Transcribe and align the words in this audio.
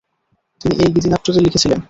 তিনি 0.61 0.73
এই 0.83 0.89
গীতিনাট্যটি 0.95 1.39
লিখেছিলেন। 1.45 1.79